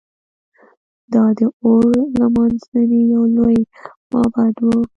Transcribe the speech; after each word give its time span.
دا 1.13 1.25
د 1.37 1.39
اور 1.63 1.89
لمانځنې 2.19 3.01
یو 3.13 3.23
لوی 3.35 3.59
معبد 4.11 4.55
و 4.63 4.67